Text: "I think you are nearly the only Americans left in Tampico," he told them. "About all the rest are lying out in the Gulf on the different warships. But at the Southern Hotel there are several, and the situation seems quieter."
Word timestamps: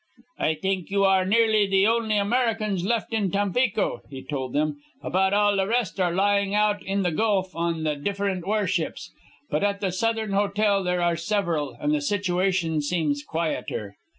"I 0.39 0.55
think 0.55 0.89
you 0.89 1.03
are 1.05 1.23
nearly 1.25 1.67
the 1.67 1.85
only 1.85 2.17
Americans 2.17 2.83
left 2.83 3.13
in 3.13 3.29
Tampico," 3.29 4.01
he 4.09 4.23
told 4.23 4.51
them. 4.53 4.77
"About 5.03 5.31
all 5.31 5.55
the 5.57 5.67
rest 5.67 5.99
are 5.99 6.11
lying 6.11 6.55
out 6.55 6.81
in 6.81 7.03
the 7.03 7.11
Gulf 7.11 7.55
on 7.55 7.83
the 7.83 7.95
different 7.95 8.47
warships. 8.47 9.11
But 9.51 9.63
at 9.63 9.79
the 9.79 9.91
Southern 9.91 10.31
Hotel 10.33 10.83
there 10.83 11.03
are 11.03 11.15
several, 11.15 11.77
and 11.79 11.93
the 11.93 12.01
situation 12.01 12.81
seems 12.81 13.21
quieter." 13.21 13.95